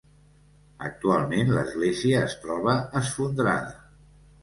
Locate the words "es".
2.31-2.37